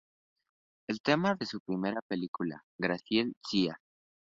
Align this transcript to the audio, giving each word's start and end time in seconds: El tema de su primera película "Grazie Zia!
El 0.89 0.99
tema 1.01 1.35
de 1.35 1.45
su 1.45 1.61
primera 1.61 2.01
película 2.01 2.63
"Grazie 2.79 3.33
Zia! 3.47 3.77